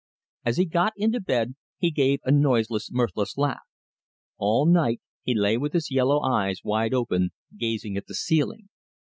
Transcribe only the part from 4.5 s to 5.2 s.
night